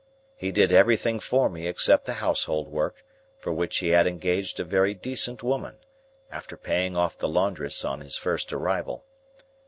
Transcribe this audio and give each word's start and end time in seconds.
He 0.35 0.51
did 0.51 0.71
everything 0.71 1.19
for 1.19 1.47
me 1.47 1.67
except 1.67 2.05
the 2.05 2.13
household 2.15 2.67
work, 2.69 3.05
for 3.37 3.51
which 3.53 3.77
he 3.77 3.89
had 3.89 4.07
engaged 4.07 4.59
a 4.59 4.63
very 4.63 4.95
decent 4.95 5.43
woman, 5.43 5.77
after 6.31 6.57
paying 6.57 6.95
off 6.97 7.19
the 7.19 7.29
laundress 7.29 7.85
on 7.85 7.99
his 8.01 8.17
first 8.17 8.51
arrival. 8.51 9.05